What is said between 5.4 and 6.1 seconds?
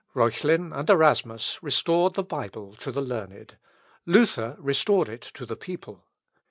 the people.